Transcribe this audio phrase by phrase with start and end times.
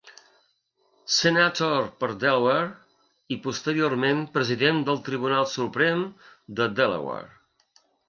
[1.15, 2.65] Senator per Delaware
[3.37, 6.05] i posteriorment President del Tribunal Suprem
[6.61, 7.35] de Delaware.